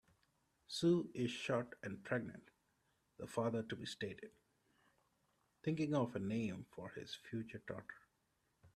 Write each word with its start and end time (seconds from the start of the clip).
"Sue 0.65 1.11
is 1.13 1.29
short 1.29 1.77
and 1.83 2.03
pregnant", 2.03 2.49
the 3.19 3.27
father-to-be 3.27 3.85
stated, 3.85 4.31
thinking 5.63 5.93
of 5.93 6.15
a 6.15 6.19
name 6.19 6.65
for 6.71 6.89
his 6.89 7.13
future 7.13 7.61
daughter. 7.67 8.07